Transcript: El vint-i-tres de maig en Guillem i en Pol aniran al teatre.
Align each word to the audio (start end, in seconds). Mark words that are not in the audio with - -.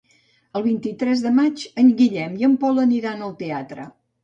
El 0.59 0.63
vint-i-tres 0.67 1.21
de 1.25 1.33
maig 1.41 1.67
en 1.83 1.93
Guillem 2.01 2.41
i 2.41 2.49
en 2.51 2.57
Pol 2.65 2.83
aniran 2.87 3.25
al 3.29 3.39
teatre. 3.45 3.89